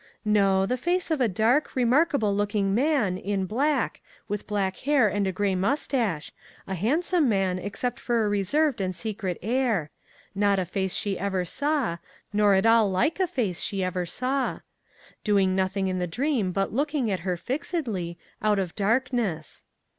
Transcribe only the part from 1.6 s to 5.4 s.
remarkable looking man, in black, with black hair and a